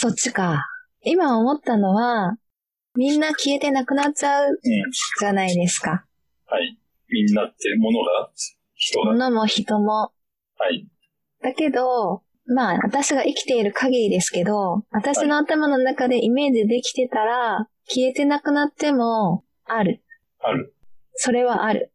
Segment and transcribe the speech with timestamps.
[0.00, 0.64] そっちか。
[1.02, 2.36] 今思ったのは、
[2.94, 4.56] みんな消えてなくなっちゃううん。
[5.18, 6.04] じゃないですか。
[6.46, 6.78] はい。
[7.08, 8.30] みんなって物が、
[8.76, 9.06] 人が？
[9.06, 10.12] 物も人も。
[10.56, 10.86] はい。
[11.42, 20.04] だけど、まあ、私が生きている限りですけど、私の頭の中でイメージできてたら、消えてなくなっても、ある。
[20.38, 20.76] ある。
[21.14, 21.92] それはある。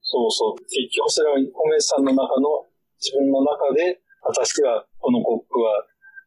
[0.00, 0.58] そうそう。
[0.64, 2.66] 結局それは、米さんの中の、
[2.98, 5.86] 自分の中で、私はこのコップは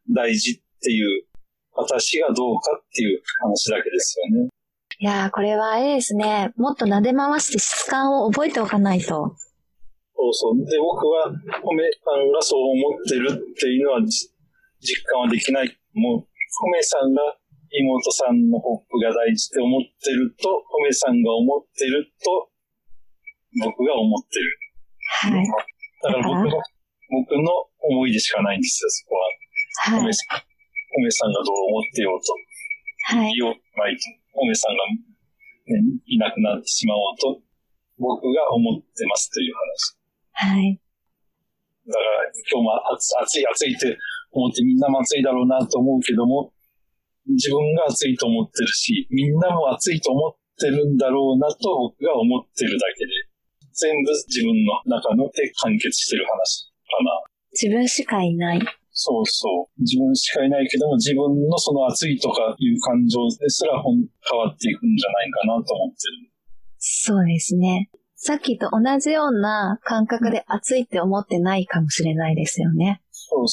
[0.10, 1.26] 大事っていう、
[1.74, 4.50] 私がどうかっていう話だけですよね。
[5.00, 6.54] いやー、これはあれですね。
[6.58, 9.34] もっと撫で回して質感を覚えておかないと。
[10.16, 10.58] そうそう。
[10.64, 11.34] で、僕は、
[11.66, 14.30] 米さんがそう思ってるっていうのはじ
[14.80, 15.78] 実感はできない。
[15.96, 16.28] もう、
[16.72, 17.22] 米さんが
[17.72, 22.50] 妹さんのホップが大事って思ってると、米さんが思ってると、
[23.66, 24.58] 僕が思ってる。
[25.34, 25.46] はい。
[26.04, 26.62] だから僕の、
[27.10, 29.98] 僕の思いでしかないんですよ、そこは。
[29.98, 30.14] はい米。
[30.14, 30.55] さん
[30.98, 32.34] 米さんがどう思ってようと、
[33.16, 33.34] はい。
[33.76, 33.98] まい
[34.34, 34.84] 米さんが、
[35.68, 37.42] ね、いなくなってしまおうと、
[38.00, 40.56] 僕が思ってますという話。
[40.56, 40.80] はい。
[41.88, 42.06] だから
[42.52, 43.98] 今日も暑暑い暑いって
[44.32, 46.52] 思ってみんなも暑いだろうなと思うけども、
[47.28, 53.12] 自分が暑いと思ってるし、みんなも暑いと思ってるんだろうなと僕が思ってるだけで、
[53.74, 57.24] 全部自分の中ので完結してる話かな。
[57.52, 58.60] 自分しかいない。
[58.98, 59.82] そうそう。
[59.82, 66.32] 自分しかいないけども、自分のその暑いとかいう感情ですら変わっていくんじゃないかなと思ってる。
[66.78, 67.90] そうですね。
[68.16, 73.02] さっきと同じような感覚で暑いって思ってないかもしれないですよね。
[73.12, 73.46] そう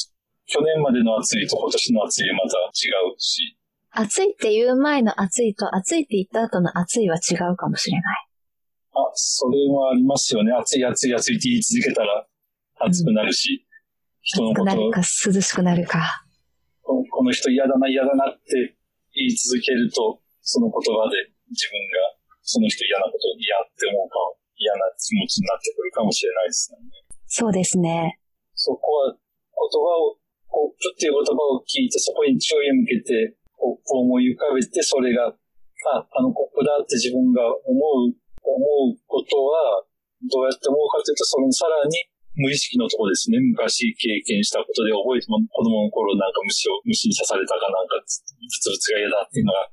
[0.47, 3.59] 去年までの暑いと今年の暑いはまた違うし、
[3.91, 8.29] 暑いって言う前の暑いと暑いって言った後の暑いは違うかもしれない。
[8.95, 10.53] あ、それはありますよね。
[10.53, 12.27] 暑い暑い暑いって言い続けたら
[12.79, 13.67] 暑くなるし、
[14.23, 16.25] 人のことなるか涼しくなるか。
[16.83, 18.79] ここの人嫌だな嫌だなって
[19.15, 24.19] 言い続けると、その言葉で自分がその人嫌なこと嫌って思うか、
[24.59, 26.87] 嫌な気持ちになってくるかもしれないですよね。
[27.27, 28.19] そうですね。
[28.55, 29.19] そこは言
[29.59, 39.83] 葉を、コップっていう言葉を聞いて、そこに注意を向けて、コップを思い浮かべて、それが、あ、あのコップだって自分が思う、思うことは、
[40.31, 41.97] どうやって思うかというと、そのさらに
[42.35, 43.39] 無意識のところですね。
[43.41, 49.69] 昔経験したことで覚えても、子供の頃なんか虫を、虫に刺されたかなんか、ブツブツが嫌だっていうのが、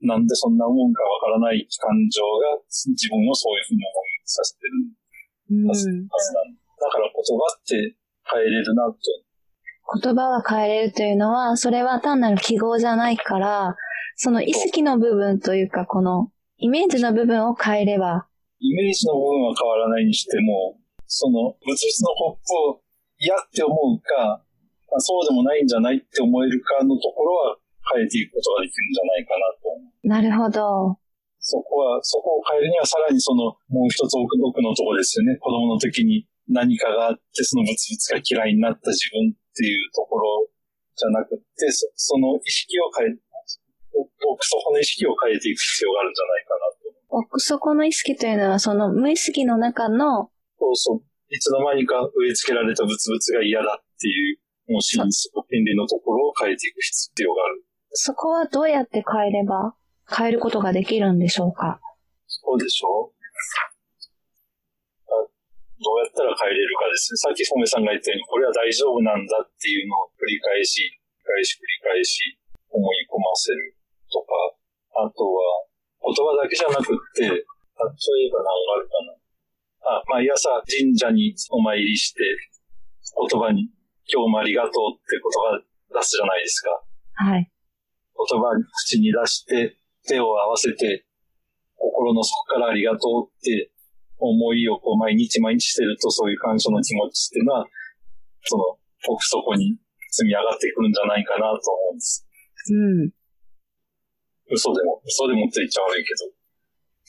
[0.00, 5.66] なんでそんな思うんかわからない感情が自分をそういうふうに思いさせてるうん。
[5.66, 7.96] はずなんだから言葉って
[8.30, 8.98] 変えれるなと。
[10.00, 13.76] 言葉は変えれるというのは、それは単なる記号じゃないから、
[14.16, 18.26] その意識の部分というか、このイメージの部分を変えれば、
[18.60, 20.76] イメージの部分は変わらないにしても、
[21.08, 21.74] その物々
[22.04, 22.80] のコップを
[23.18, 24.44] 嫌って思うか、
[24.92, 27.56] まあ、そうでもないんじゃないって思えるかのところは
[27.92, 30.08] 変えていくことができるんじゃないかなと思う。
[30.08, 30.98] なるほど。
[31.40, 35.36] そこは、そこを変えるにはさらにその、もう一つ奥奥のところですよね。
[35.36, 40.48] 子供の時に何かがあって、その物々が嫌いになった自分っていうところ
[40.96, 43.16] じゃなくて、そその意識を変え、
[43.96, 46.88] 奥底の意識を変えていく必要があるんじゃないかなと。
[47.10, 51.02] 奥底の意識というのは、その無意識の中の、そうそう。
[51.30, 54.38] いつの間にか植え付けられた物々が嫌だっていう、
[54.72, 57.64] もう真実と権利のところを変えていく必要がある。
[57.92, 59.74] そこはどうやって変えれば、
[60.08, 61.80] 変えることができるんでしょうか？
[62.26, 63.12] そうでしょ
[65.08, 67.16] あどうやったら変えれるかですね。
[67.16, 70.80] さっきソメさんが言ったように、これは大丈夫なんだっていうのを繰り返し、
[71.24, 72.40] 繰り返し繰り返し
[72.72, 73.76] 思い込ませる
[74.12, 74.32] とか、
[75.04, 75.64] あとは
[76.02, 77.36] 言葉だけじゃなくって、例え
[78.32, 79.16] ば何があるかな。
[79.88, 82.22] あ、毎朝神社にお参りして、
[83.16, 83.70] 言葉に
[84.12, 86.70] 今日もありがとうって言葉出すじゃないですか。
[87.14, 87.50] はい。
[88.14, 88.52] 言葉
[88.86, 89.76] 口に出して、
[90.06, 91.04] 手を合わせて、
[91.76, 93.70] 心の底からありがとうって
[94.18, 97.66] 思いをこう毎日毎日してると、そういう感謝の気持ちっていうのは、
[98.44, 98.64] その
[99.06, 99.76] 奥底に
[100.10, 102.26] 積み上がってくるんじゃないかなと思うんです。
[102.70, 102.74] う
[103.06, 103.10] ん。
[104.50, 106.37] 嘘でも、嘘でもって言っちゃ悪いけど、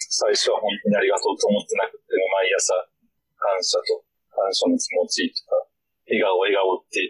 [0.08, 2.74] 最初は本当にありがとうと思ってなくても、毎朝
[3.36, 4.00] 感謝と
[4.32, 5.68] 感謝の気持ちとか、
[6.08, 7.04] 笑顔笑顔って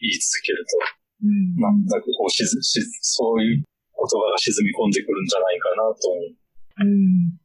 [0.00, 0.76] 言い続けると、
[1.24, 1.56] うん。
[1.56, 6.36] なんだかこうしずし、そういう言葉が沈み込んでくるんじゃないかなと思う。
[6.80, 7.40] うん。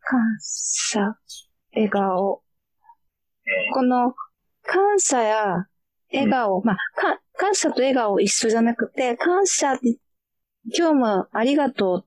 [0.00, 1.18] 感謝、
[1.74, 2.42] 笑顔。
[3.74, 4.14] この
[4.62, 5.66] 感謝や
[6.12, 9.78] 笑顔、まあ、か感謝と笑顔一緒じゃなくて、感謝
[10.72, 12.06] 今日もありがとう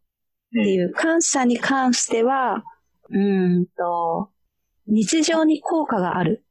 [0.49, 2.63] っていう感謝に関しては、
[3.09, 4.29] うーんと、
[4.87, 6.43] 日常に効果がある。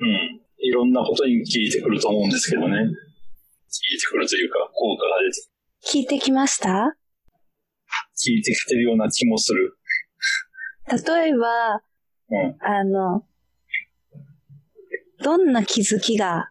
[0.00, 0.40] うん。
[0.58, 2.76] いろんなことに聞いてくると思うんですけどね。
[2.76, 6.96] いてくるというか、効果が出て聞いてきました？
[8.16, 9.76] 聞いてきてるような気もする。
[10.86, 11.82] 例えば、
[12.30, 12.56] うん。
[12.60, 13.26] あの、
[15.22, 16.50] どんな気づきが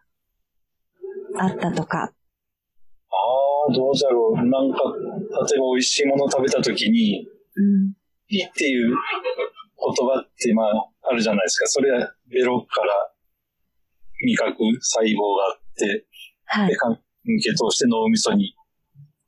[1.36, 2.02] あったとか。
[2.02, 4.36] ああ、どうだろう。
[4.36, 7.26] なんか、例えば美味しいものを食べたときに、
[7.56, 7.94] うん。
[8.28, 11.66] いいっていう言葉って、まあ、あるじゃないですか。
[11.66, 13.12] それはベロから
[14.24, 16.06] 味覚細胞があって、
[16.46, 16.76] はいで、。
[16.76, 16.98] 関
[17.42, 18.54] 係通して脳みそに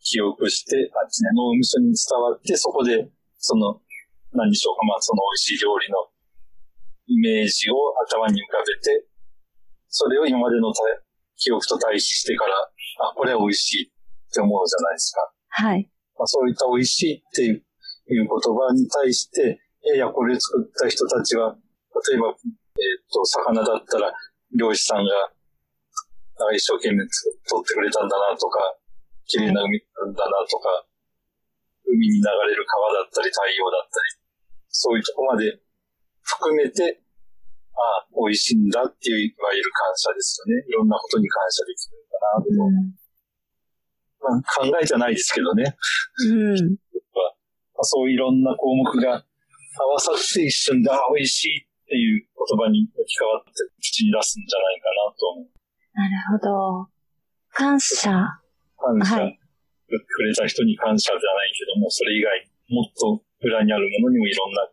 [0.01, 3.81] 記憶して、あっちね、脳みそに伝わって、そこで、その、
[4.33, 5.97] 何でしょうか、まあ、その美味しい料理の
[7.07, 7.75] イメージを
[8.07, 9.07] 頭に浮かべて、
[9.89, 10.83] それを今までのた
[11.37, 12.55] 記憶と対比してから、
[13.09, 13.93] あ、これは美味しい
[14.37, 15.33] って思うじゃないですか。
[15.49, 15.89] はい。
[16.19, 17.67] まあ、そういった美味しいっていう
[18.15, 21.57] いう言葉に対して、いやいや、これ作った人たちは、
[22.11, 24.13] 例えば、えっ、と、魚だったら、
[24.55, 25.11] 漁師さんが、
[26.39, 28.61] なんか一生懸命取ってくれたんだなとか、
[29.27, 30.87] 綺麗な海なんだなとか、
[31.87, 34.23] 海に流れる川だったり、太陽だったり、
[34.69, 35.59] そういうとこまで
[36.23, 37.03] 含めて、
[37.75, 40.65] ああ、美味しいんだっていう、いわゆる感謝ですよね。
[40.69, 42.49] いろんなことに感謝できるんだなと。
[42.55, 43.06] まあ、
[44.29, 45.77] 考えじゃないですけどね。
[46.31, 46.77] うん。
[47.13, 49.25] まあ、そういろんな項目が
[49.79, 55.57] 合わさって一瞬で、あ、美味しいっていう言葉に置き換わって口に出すんじゃないかなと思う。
[55.95, 56.89] なるほど。
[57.51, 58.11] 感謝。
[58.77, 59.39] 感謝、はい
[59.87, 64.67] くれた人に感謝じゃないけども、それ以外、もっと裏にあるものにもいろんな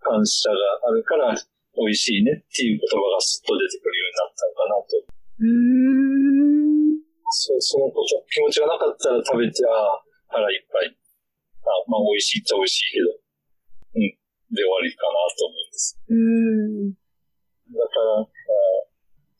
[0.00, 0.56] 感謝が
[0.90, 1.34] あるから、
[1.78, 5.06] 美味しいねっていう言葉がスッと出てくるようになったのかなと。
[5.38, 6.25] うーん。
[7.30, 7.90] そうその
[8.30, 10.96] 気持ちがなかったら食べて、ああ、腹いっぱい。
[11.66, 14.02] あまあ美味しいっちゃ美味しいけど、うん、
[14.54, 15.98] で終わりかなと思うんです。
[16.06, 16.16] うー
[16.86, 16.94] ん。
[17.74, 18.28] だから、あ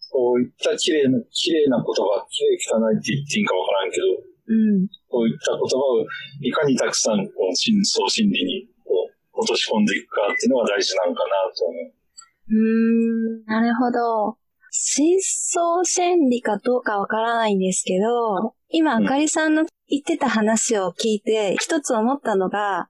[0.00, 4.88] そういった綺麗な、綺麗な言葉、綺麗汚いって言っていいんかわからんけど、うん。
[5.10, 6.06] こういった言葉を
[6.42, 11.92] いかにたくさんこう深層心理にこう落とし込んでいくかっていうのが大事なのかなと思う。
[12.48, 13.44] うーん。
[13.46, 14.38] なるほど。
[14.78, 22.88] 深層心理かどうかわからないんですけど、今、あかりさんの言ってた話を聞いて、一つ思ったのが、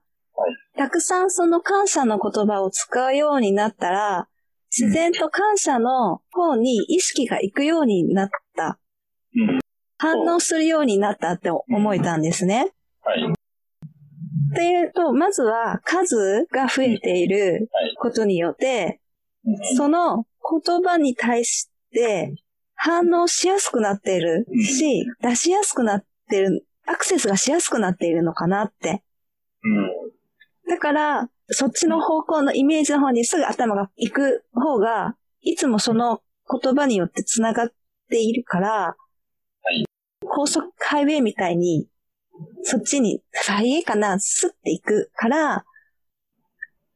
[0.75, 4.27] たくさんその感謝の言葉を使うようになったら、
[4.77, 8.79] 自然と感謝の方に意識がいくようになった。
[9.35, 9.59] うん。
[9.97, 12.73] 反応するようになったって思えたんですね。
[13.01, 13.31] はい。
[13.31, 19.07] っていうと、まずは数が増えているはいことによって、うん
[19.77, 20.25] その
[20.63, 22.35] 言葉に対して
[22.75, 29.03] 反応しやすくなっているし、出しやすくなってる、アクセスがしやすくなっているのかなって。
[29.63, 29.89] うん。
[30.69, 36.21] だから、そっちの方向のイメージの方にすぐ頭が行く方が、いつもその
[36.61, 37.71] 言葉によって繋がっ
[38.09, 39.85] ているから、はい
[40.29, 41.87] 高速ハイウェイみたいに、
[42.63, 45.65] そっちに、ハイウェイかな、スッていくから、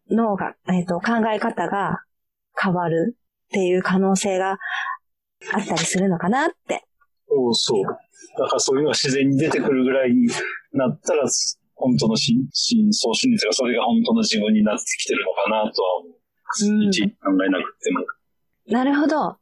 [0.09, 2.03] 脳が、えっ、と、考え方が
[2.59, 3.15] 変わる
[3.51, 4.51] っていう可能性が
[5.53, 6.85] あったりするのかなって。
[7.27, 7.83] そうそう。
[7.83, 10.27] だからそういうのが自然に出てくるぐらいに
[10.73, 11.23] なったら、
[11.75, 16.11] 本当の真真相心理というか、それが本当の自分になってきてるのかなとは思う。
[16.13, 18.05] うんいちいち考えなくても。
[18.67, 19.37] なるほど。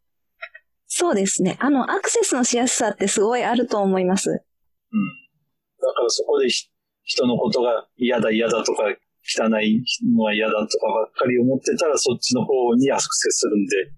[0.88, 1.58] そうですね。
[1.60, 4.30] あの、アクセスのしやすさってすごいあると思います。
[4.30, 4.38] うん。
[4.38, 6.70] だからそこでひ
[7.04, 8.84] 人のことが嫌だ嫌だとか、
[9.26, 9.84] 汚い
[10.16, 13.92] のは嫌だとかばっかり思ってたら、そっちの方にアクセスするんで、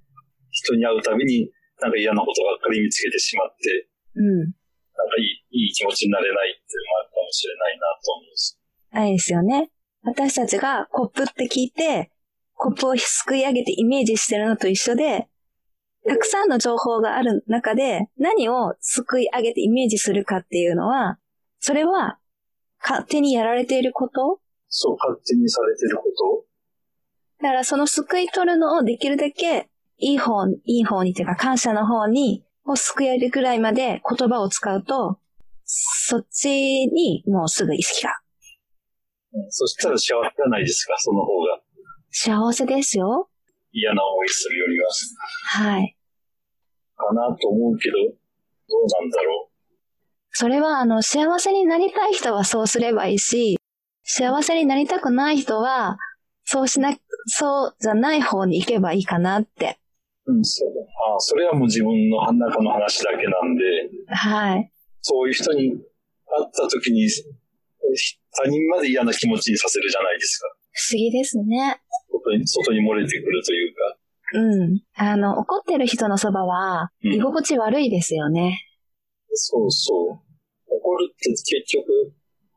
[0.62, 1.50] 人に会うたびに
[1.82, 4.38] なんか嫌なことばっかり見つけてしまって、うん。
[4.40, 4.54] なんか
[5.18, 8.58] いい、いい気持ちになれないっていうのもあるかもしれないなと思うし。
[8.92, 9.72] あれですよね。
[10.04, 12.12] 私たちがコップって聞いて、
[12.54, 15.28] コップをすくい上げてイメージしてるのと一緒で、
[16.08, 21.18] たくさんの情報がある中で何をすくい上げてイメージするかっていうのは、
[21.60, 22.20] それは
[22.82, 24.40] 勝手にやられていること？
[24.70, 26.46] そう、勝手にされてること
[27.42, 29.70] だからそのすくい取るのをできるだけ
[30.02, 35.20] いい方、いい方にというか感謝の方に、をすくい上げるぐらいまで言葉を使うと、
[35.64, 36.50] そっち
[36.88, 38.20] にもうすぐ意識が。
[39.34, 41.62] うん、そしたら幸せじゃないですか、その方が。
[42.12, 43.30] 幸せですよ。
[43.72, 44.90] 嫌な思いするよりは。
[45.46, 45.98] はい。
[46.98, 49.50] かなと思うけど、どうなんだろ
[50.34, 53.58] それはあの幸せになりたい人はそうすればいいし、
[54.04, 55.98] 幸せになりたくない人は、
[56.46, 56.96] そうしな、
[57.28, 59.81] そうじゃない方に行けばいいかなって。
[60.32, 60.38] う。
[60.38, 60.70] うん、そう。
[61.12, 63.64] ああ、それはもう自分の中の話だけなんで、
[64.08, 64.72] はい。
[65.02, 67.08] そういう人に会った時に、
[68.32, 70.48] 他人まで嫌な気持ちにさせるじゃないですか。
[70.72, 71.82] 不思議ですね。
[72.12, 73.98] 外に外に漏れてくるというか。
[74.34, 74.82] うん。
[74.96, 78.66] あの、怒ってる人のそばは、うん居心地悪いですよね。
[79.34, 80.20] そうそう。
[80.68, 81.46] 怒るって結
[81.78, 82.14] 局、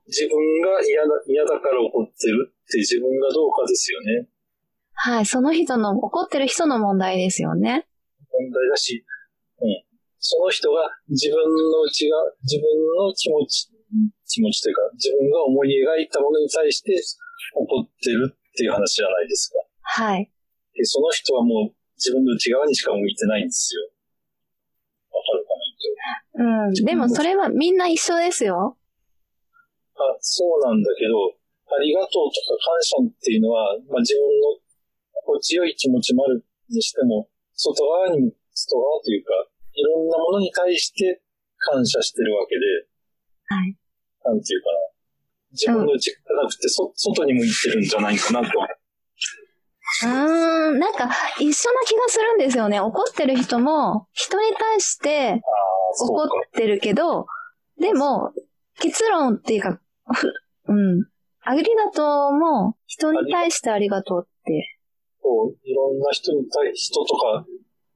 [0.06, 4.28] 自分が嫌だ、嫌だから怒ってるって自分がどうかですよね。
[4.94, 7.86] はい、その人の、怒ってる人の問題ですよね。
[8.32, 9.04] 問題だし、
[9.60, 9.84] うん。
[10.18, 12.64] その人が自分の内が、自分
[12.96, 13.68] の気持ち、
[14.26, 16.96] 気持ちというか、自分が思い描いたものに対して
[17.54, 19.56] 怒ってるっていう話じゃないですか。
[19.82, 20.30] はい。
[20.74, 23.82] で、その人はもう自分の内側にしか向いてないんですよ。
[25.12, 26.66] わかるかな？
[26.66, 26.74] うん。
[26.74, 28.76] でもそれはみんな一緒ですよ。
[29.94, 31.14] あ、そうなんだけど、
[31.76, 34.58] ありがとうとか感謝っていうのは、まあ、自分の
[35.24, 39.32] 心地よい気持ちもあるにしても、外側にも、外側というか、
[39.72, 41.22] いろんなものに対して
[41.58, 42.60] 感謝してるわけで、
[43.46, 43.76] はい。
[44.24, 44.78] なんていうかな。
[45.52, 48.48] 自分の内じゃなくて、そ、外にも行ってるんじゃないかなと。
[50.02, 52.80] うん、なんか一緒な気がするんですよね。
[52.80, 55.40] 怒ってる人も人に対して
[56.00, 57.26] 怒ってるけど、
[57.80, 58.32] でも
[58.80, 59.80] 結論っていうか、
[60.66, 61.06] うん。
[61.42, 64.73] ありがとうも人に対してありがとうって。
[65.24, 67.40] そう、いろんな人に対、人とか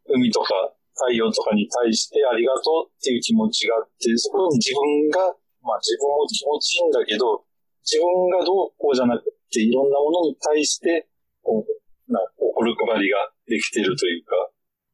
[0.08, 5.28] 海とか太陽とかに対してありがとうっていう気持ちがあって、そこに自分が、
[5.60, 7.44] まあ自分も気持ちいいんだけど、
[7.84, 11.06] 自分がどうこうじゃなくて、いろんなものに対して、
[11.44, 14.32] こう、な心配りができてるというか、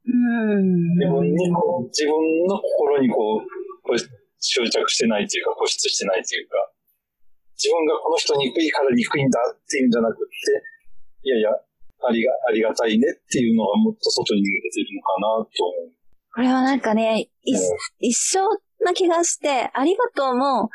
[0.05, 0.11] う
[0.59, 0.99] ん。
[0.99, 3.47] 自分にこう、自分の心にこう、
[3.83, 3.99] こう
[4.38, 6.71] 執着してないというか、固執してないというか、
[7.57, 10.62] 自分がこの人憎いから憎いんだっていうんじゃなくって、
[11.23, 11.50] いやいや、
[12.06, 15.92] ありが、ありがたいねっていうのがもっと外に向けてるのかなと思う。
[16.34, 17.28] これはなんかね、
[18.00, 18.40] 一緒
[18.80, 20.70] な気がして、ありがとうも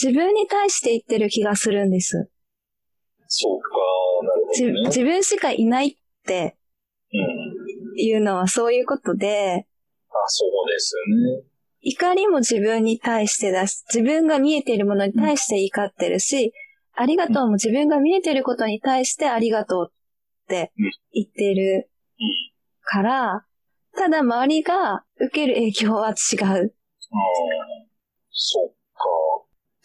[0.00, 2.30] 自分に対して言ってる気がするんです。
[3.28, 3.66] そうか。
[4.64, 6.56] ね、自分しかいないって
[7.96, 9.66] いうのはそういうことで、
[10.10, 11.42] あ、そうですよね。
[11.82, 16.52] 怒りも自分に対してだし、自分が見えているものに対して怒ってるし、
[16.94, 19.92] ありがとうも自分が見えていることに対してありがとう
[20.46, 20.72] って
[21.12, 21.90] 言ってる
[22.82, 23.44] から、
[23.96, 26.74] ただ周りが受ける影響は違う。
[28.30, 29.04] そっか。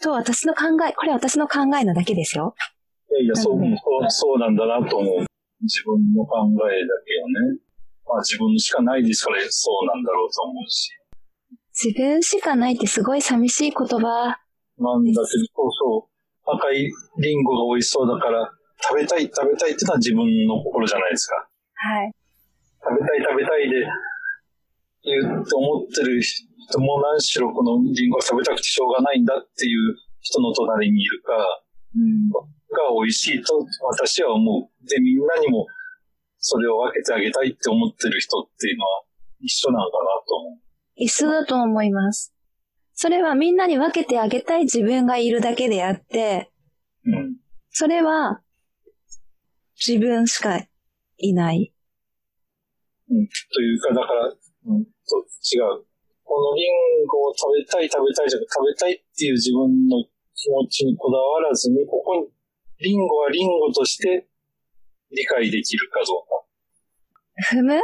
[0.02, 2.54] と私の考え、これは私の考えなだけですよ。
[3.20, 3.60] いや、そう、
[4.08, 5.26] そうなんだなと思う。
[5.62, 6.58] 自分の考えだ
[7.04, 7.58] けよね。
[8.06, 10.90] まあ自分しかないですからそうなんだろうと思うし。
[11.84, 13.98] 自分しかないってすごい寂しい言葉。
[14.78, 15.32] なんだけど、そ
[15.66, 16.56] うそう。
[16.56, 18.52] 赤いリンゴが美味しそうだから、
[18.92, 21.48] 食べたい食べたいっていうのは自分の心じゃないですか。
[21.74, 22.12] はい。
[22.84, 23.86] 食べたい食べたいで、
[25.04, 31.32] 言うと思ってる人も何しろこのリンゴが食べたくてしょうがないんだっていう人の隣にいるか、
[31.96, 32.38] うん、が
[33.02, 34.88] 美味しいと私は思う。
[34.88, 35.66] で、みんなにも
[36.38, 39.02] それを分けてあげたいって思ってる人っていうのは
[39.40, 40.58] 一緒なのかなと思う。
[40.96, 42.34] 一緒だと思います。
[42.94, 46.50] それはみんなに分けてあげたい自分がいるだけであって、
[47.06, 47.36] うん、
[47.70, 48.40] それは
[49.84, 50.64] 自分しか
[51.18, 51.72] いない。
[53.10, 54.90] うん、というか、だから、うん、と
[55.54, 55.84] 違う。
[56.24, 62.28] このリンゴを食べたい食べたいじゃなくて、食べたいっていう自分の気持ちにこだわらずに、ここに
[62.80, 64.28] リンゴはリンゴとして
[65.10, 67.54] 理解できるかどうか。
[67.54, 67.74] 踏む？
[67.74, 67.78] え？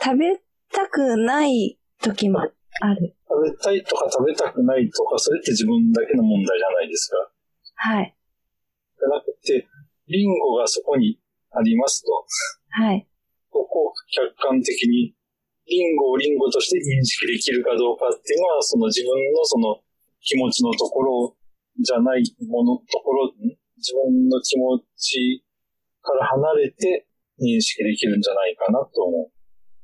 [0.00, 0.40] ー、食べ
[0.72, 2.46] たくない時もあ
[2.94, 3.16] る。
[3.28, 7.16] 食べたいとか食べたくないとか、それって自分だけの問題じゃないですか。
[7.74, 8.16] はい。
[8.98, 9.66] じゃなくて、
[10.08, 11.18] リンゴがそこに
[11.50, 12.10] ありますと。
[12.70, 13.06] はい。
[13.50, 15.14] ここを客観的に、
[15.66, 19.80] リンゴをリンゴとして認識できるかどうかっていうのは、その自分のその
[20.20, 21.36] 気持ちのところ
[21.80, 23.32] じゃないもの、ところ、
[23.76, 25.44] 自分の気持ち
[26.02, 27.06] から離れて
[27.40, 29.30] 認識できるんじゃないかなと思う。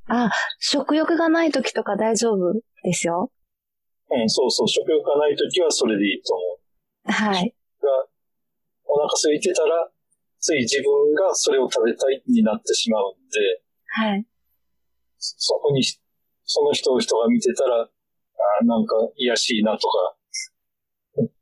[0.09, 2.53] あ、食欲がない時とか大丈夫
[2.83, 3.31] ですよ。
[4.11, 4.69] うん、そうそう。
[4.69, 7.13] 食欲がない時はそれでいいと思う。
[7.13, 7.55] はい。
[7.81, 8.07] が、
[8.91, 9.87] お腹空いてたら、
[10.41, 14.27] つい自分がそれを食べたいになってしまうんで、はい。
[15.19, 15.83] そこに、
[16.45, 20.17] その人を人が見てたら、あなんか癒しいなとか、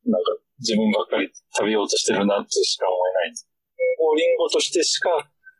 [0.04, 3.32] なんか自分ばっかり食べようとしてるなとしか思えない。
[3.32, 5.08] リンゴとしてしか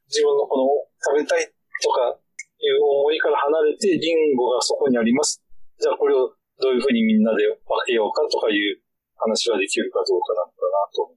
[0.09, 0.67] 自分のこの
[0.99, 1.47] 食べたい
[1.81, 2.19] とか
[2.59, 5.41] いう思いから離れて、リンゴがそこにあります。
[5.79, 7.55] じゃあこれをどういうふうにみんなで分
[7.87, 8.83] けようかとかいう
[9.15, 11.15] 話はできるかどうかなのかなと。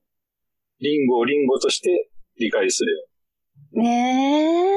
[0.82, 2.10] リンゴをリンゴとして
[2.40, 3.84] 理解するよ。
[3.84, 4.68] ね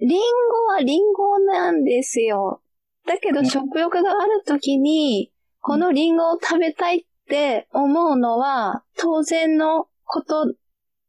[0.00, 0.04] え。
[0.04, 2.62] リンゴはリンゴなんですよ。
[3.06, 10.54] だけど食欲があるときに、このリンゴを食べたいって思うのは当然のこと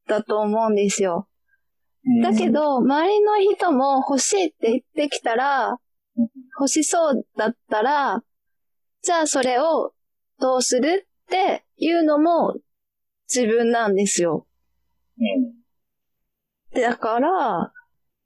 [0.08, 1.28] だと思うんですよ。
[2.24, 5.78] だけど、周りの人も欲しいって言ってきたら、
[6.60, 8.24] 欲しそうだったら、
[9.02, 9.94] じゃあそれを
[10.40, 12.56] どうするっていうのも
[13.34, 14.48] 自分なんですよ。
[15.20, 16.82] うん。
[16.82, 17.72] だから、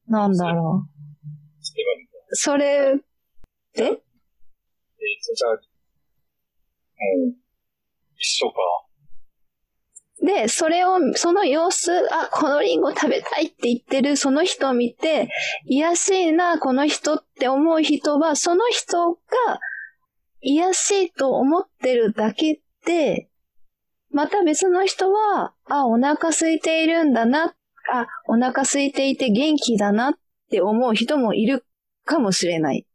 [0.08, 2.36] なんだろう。
[2.36, 2.96] それ、
[3.74, 7.36] でえじゃあ、うん。
[8.16, 8.56] 一緒か。
[10.26, 15.30] で、それを、その様子、あ、このリンゴ食べたいって言ってるその人を見て、
[15.66, 19.20] 癒しいな、この人って思う人は、その人が
[20.42, 23.30] 癒しいと思ってるだけで、
[24.14, 27.56] また別の人は、あ、お腹空いているんだな、
[27.92, 30.14] あ、お腹空いていて元気だなっ
[30.52, 31.66] て思う人もいる
[32.06, 32.86] かもしれない。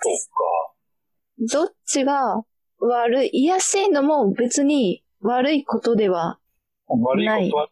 [0.00, 1.62] そうか。
[1.62, 2.42] どっちが
[2.80, 6.40] 悪い、癒しいのも別に悪いことでは、
[6.88, 7.68] 悪いことは、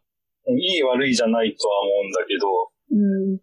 [0.56, 3.42] いい悪いじゃないとは思うんだけど、うん、で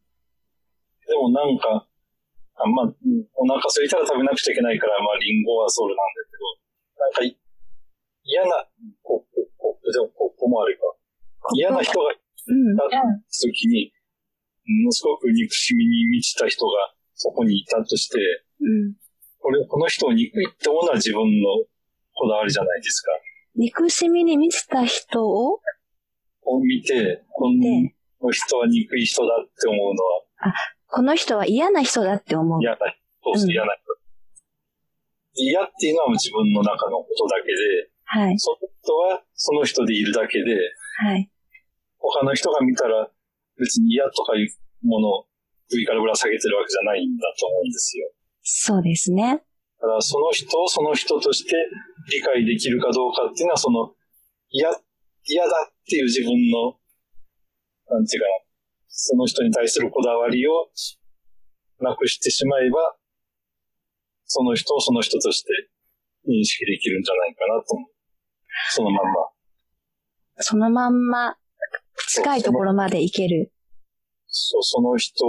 [1.18, 1.86] もなんか、
[2.56, 2.94] あまあ、
[3.36, 6.02] お腹空いたら食べなくちゃいけないから、まあ、リンゴはそうなんだ
[6.32, 6.65] けど、
[8.36, 8.68] 嫌な、
[9.02, 10.92] コップ、コップでもコップもあるか。
[11.56, 12.84] 嫌な人がいうん、た
[13.32, 13.94] 時に、
[14.84, 18.20] ものすごく憎しみに満ちた人がそこにいたとして、
[18.60, 18.94] うん。
[19.40, 21.48] これ、この人を憎いって思うのは自分の
[22.14, 23.12] こだわりじゃないですか。
[23.56, 25.62] 憎しみに満ちた人を、
[26.44, 30.54] を見て、この人は憎い人だって思うのは
[30.88, 32.60] この人は嫌な人だって思う。
[32.62, 33.96] 嫌な人、そう嫌な人。
[35.36, 40.56] 嫌っていうのは自分の中のことだけで、はい、その人はその人でいるだけで、
[41.04, 41.30] はい。
[42.00, 43.12] 他の人が見たら
[43.60, 45.26] 別に嫌とかいうものを
[45.68, 48.08] 首からぶら下げてるわけじゃないんだと思うんですよ。
[48.42, 49.44] そうですね。
[49.82, 51.52] だからその人をその人として
[52.10, 53.92] 理解できるかどうかっていうのはその
[54.50, 54.70] 嫌、
[55.26, 56.80] 嫌だっていう自分の、
[57.92, 58.32] なんていうかな、
[58.88, 60.72] その人に対するこだわりを
[61.82, 62.96] なくしてしまえば、
[64.24, 65.52] その人をその人として
[66.26, 67.95] 認識できるんじゃないかなと思う。
[68.72, 69.12] そのまんま。
[70.38, 71.38] そのまんま、
[72.08, 73.52] 近いところまで行ける。
[74.28, 75.24] そう、その人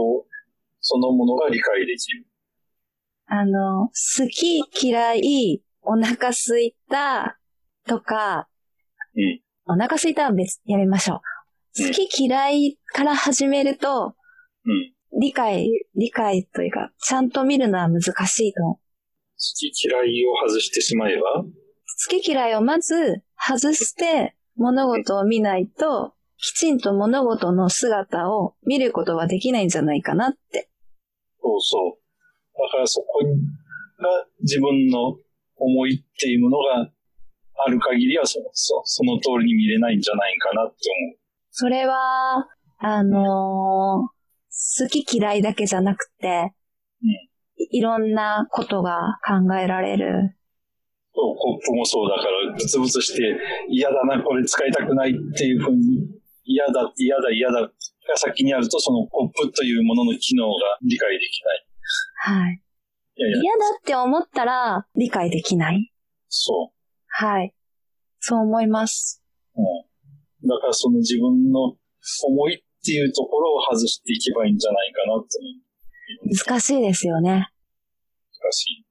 [0.80, 2.26] そのものが理解できる。
[3.26, 7.38] あの、好き、嫌い、お腹すいた、
[7.86, 8.48] とか、
[9.16, 9.40] うん。
[9.66, 11.16] お腹すいたは別、やめましょう。
[11.16, 11.20] うん
[11.78, 14.14] 好き嫌いから始めると、
[14.64, 15.20] うん。
[15.20, 18.76] 理解、理解というか、ちゃんと見るのは難しいと思う。
[18.76, 18.80] 好
[19.36, 21.44] き嫌いを外してしまえば、
[21.98, 30.68] 好き嫌いをまず外して物事を見ないと、きちんと物事の姿を見ることはできないんじゃないかなって。
[31.40, 31.98] そうそう。
[32.58, 35.16] だからそこが自分の
[35.56, 36.90] 思いっていうものが
[37.64, 41.18] ある限りはそそその通りに見れないんじゃないかなって思う。
[41.50, 42.46] それは、
[42.78, 44.16] あのー
[44.78, 46.52] 好き嫌いだけじゃなくて、
[47.02, 47.10] うん
[47.58, 50.36] いいろんなことが考えられる。
[51.16, 53.22] コップもそうだから、ブツブツして
[53.68, 56.06] 嫌だな、これ使いたくないっていうふうに、
[56.44, 57.70] 嫌だ、嫌だ、嫌だが
[58.16, 60.52] 先にあると、そのコップというものの機能が
[60.82, 61.42] 理解でき
[62.28, 62.44] ない。
[62.44, 62.62] はい。
[63.16, 65.90] いやいや、嫌だって思ったら理解できない？
[66.28, 66.72] そ
[67.08, 67.54] はい。
[68.20, 69.22] そう思います。
[69.56, 69.60] う。
[69.60, 69.64] う
[70.44, 70.48] ん。
[70.48, 71.76] だからその自分の
[72.24, 75.38] 思いっていうところを外していけばいいんじゃないかなって
[76.22, 76.36] 思う。
[76.36, 77.30] 難しいですよね。
[77.30, 78.85] 難しい。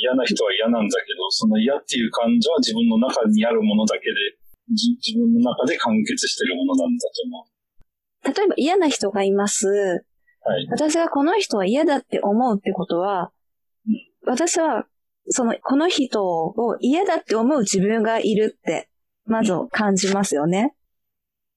[0.00, 4.40] 嫌な人は嫌なんだけど、その嫌っていう感情は自分の中にあるものだけで、
[4.74, 8.34] じ自分の中で完結してるものなんだと思う。
[8.34, 9.68] 例えば嫌な人がいます。
[10.42, 10.66] はい。
[10.70, 13.30] 私がこの人は嫌だって思うってことは
[13.86, 14.86] うん、私は、
[15.28, 18.88] その、この人を嫌だって思う自分がいるって、
[19.26, 20.74] まず感じますよね。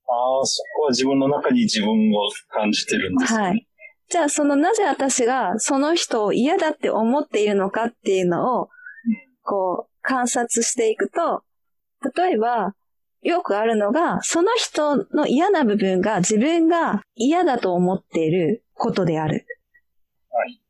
[0.07, 3.41] ああ、そこは自分の中に自分を感じてるんですね。
[3.41, 3.67] はい。
[4.13, 8.69] じゃあ、その、なぜ私がその人を嫌だって思っているのかっていうのを、
[9.41, 11.41] こう、観察していくと、
[12.15, 12.75] 例えば、
[13.23, 19.47] よくあるのが、その人の嫌な部分が自分が嫌だと思っていることである。
[20.29, 20.61] はい。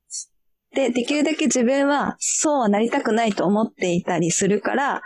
[0.73, 5.01] で、できるだけ自分はそうはなりたくないと思っていたりするから、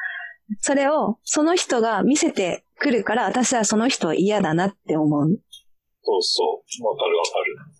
[0.59, 5.39] それをその人が見せてくるから、私はその人は嫌だなって思う。
[6.03, 6.87] そうそう。
[6.87, 7.39] わかるわか
[7.71, 7.76] る。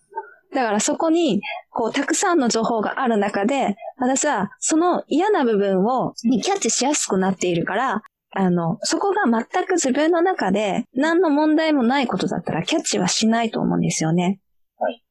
[0.53, 14.39] だからそこに、こう、たくさんの情報がある中で、私はその嫌な部分を、にキャッチしやすくなっているから、あの、そこが全く自分の中で何の問題もないことだったらキャッチはしないと思うんですよね。
[14.77, 15.03] はい。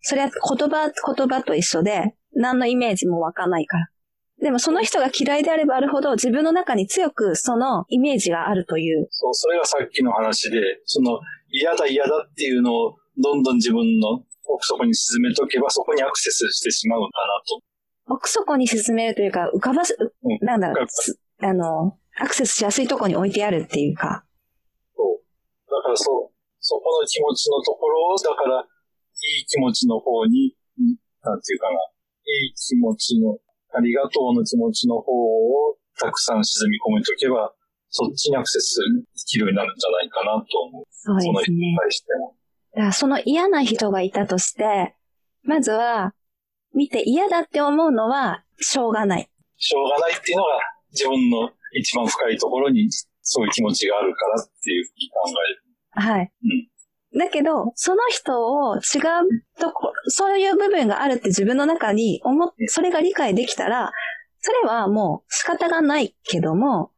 [0.00, 3.88] それは言葉、言葉と一緒で、何のイメージも湧かないから。
[4.40, 9.06] でもその人が嫌いであればあるほど自分の中に強くそのイメージがあるという。
[9.10, 18.14] そう、それがさっきの話で、その嫌だ嫌だっていうのをどんどん自分の奥底に沈めとけばそこにアクセスしてしまうかなと。
[18.14, 20.86] 奥底に沈めるというか、浮かばす、うん、なんだろう、
[21.44, 24.24] あの、アクセスしやすいところに置いてあるっていうか。
[24.96, 25.70] そう。
[25.70, 30.56] だからそ、そこの気持ちのところを、だから、いい気持ちの方に、
[31.22, 31.76] なんていうかな、
[32.26, 33.38] いい気持ちの、
[33.72, 37.52] ありがとうの気持ちの方をたくさん沈み込めとけば、
[37.90, 40.84] そっちにアクセスできるようになるんじゃないかなと思う。
[40.90, 41.32] そうですね。
[41.32, 42.36] その人に対しても。
[42.80, 44.94] だからその嫌な人がいたとして、
[45.42, 46.14] まずは、
[46.72, 49.28] 見て嫌だって思うのは、しょうがない。
[49.58, 50.48] しょうがないっていうのが、
[50.90, 52.88] 自分の一番深いところに、
[53.20, 56.06] そういう気持ちがあるからっていう考える。
[56.08, 56.32] はい。
[57.12, 57.18] うん。
[57.18, 58.80] だけど、その人を違う
[59.60, 63.92] とこ、そういう部分があるって自分の中に思っ、それが理解できたら、
[64.38, 66.92] それはもう仕方がないけども、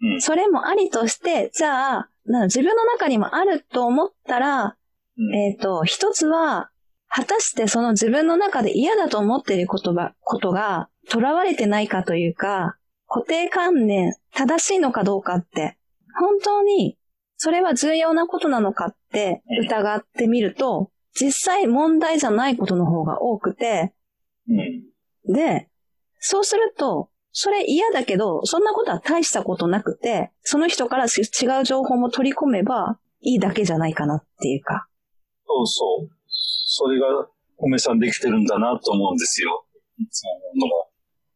[0.00, 2.10] うん、それもありとして、じゃあ、
[2.44, 4.76] 自分の中にもあると思ったら、
[5.18, 6.70] うん、えっ、ー、と、一つは、
[7.08, 12.76] 果たしてその自分の中で嫌だと思っている言葉、ことが、囚われてないかというか、
[13.08, 15.78] 固定観念、正しいのかどうかって、
[16.18, 16.98] 本当に、
[17.36, 23.92] それは重要なことなのかって疑ってみると、実際問題じゃないことの方が多くて、
[25.32, 25.68] で、
[26.18, 34.88] そうすると、それ嫌だけど、そんなことは大したことなくて、その人から違う情報も取り込めばいいだけじゃないかなっていうか。
[35.46, 36.10] そうそう。
[36.28, 37.06] それが、
[37.58, 39.64] おめさんできてるんだなと思うんですよ。
[39.98, 40.32] いつも
[40.68, 40.86] のが。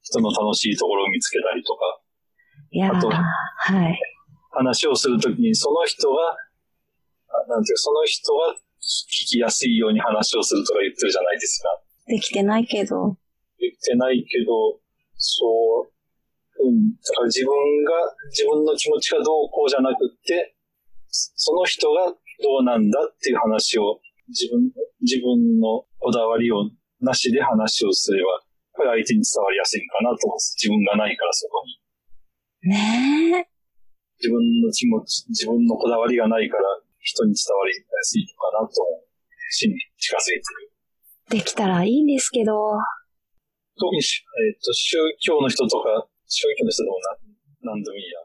[0.02, 2.00] 人の楽しいところを見つけたりとか。
[2.72, 4.00] いやあと、はい。
[4.50, 6.36] 話をするときに、その人が、
[7.48, 11.68] なんていうその人が聞きやすいように話をするとか言ってるじゃないですか。
[12.06, 13.16] できてないけど。
[13.58, 14.80] できてないけど、
[15.16, 16.92] そう、うん。
[16.96, 17.92] だから自分が、
[18.30, 20.54] 自分の気持ちがどうこうじゃなくって、
[21.08, 28.44] その人がどうなんだっていう話を、自分、自分のこだわりをなしで話をすれば、
[28.80, 30.56] ぱり相手に伝わりやすいかなと思うんです。
[30.56, 31.76] 自分がないからそこに。
[32.72, 33.48] ねえ。
[34.20, 36.64] 自分の気持ち、自分のこだわりがないから
[37.00, 38.74] 人に伝わりやすいのかなと、
[39.52, 40.72] 死に近づいてる。
[41.30, 42.52] できたらいいんですけど。
[43.76, 46.96] 特に、えっ、ー、と、宗教の人とか、宗教の人でも
[47.64, 48.20] な、なんでもいいや。